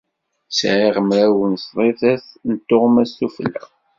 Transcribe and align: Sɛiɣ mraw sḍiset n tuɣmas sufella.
Sɛiɣ 0.57 0.95
mraw 1.07 1.33
sḍiset 1.65 2.25
n 2.49 2.53
tuɣmas 2.67 3.11
sufella. 3.17 3.63